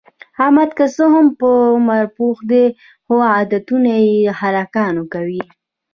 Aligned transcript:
احمد 0.43 0.69
که 0.77 0.85
څه 0.95 1.03
هم 1.13 1.27
په 1.39 1.49
عمر 1.75 2.03
پوخ 2.17 2.37
دی، 2.51 2.65
خو 3.05 3.15
عادتونه 3.33 3.91
د 4.05 4.07
هلکانو 4.39 5.03
کوي. 5.13 5.43